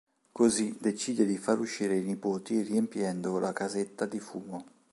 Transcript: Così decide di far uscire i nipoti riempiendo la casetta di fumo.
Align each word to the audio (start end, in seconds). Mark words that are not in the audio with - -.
Così 0.31 0.75
decide 0.81 1.27
di 1.27 1.37
far 1.37 1.59
uscire 1.59 1.95
i 1.95 2.01
nipoti 2.01 2.63
riempiendo 2.63 3.37
la 3.37 3.53
casetta 3.53 4.07
di 4.07 4.19
fumo. 4.19 4.65